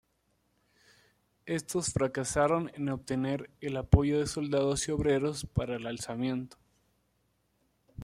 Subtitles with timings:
[1.45, 6.57] Estos fracasaron en obtener el apoyo de soldados y obreros para el alzamiento.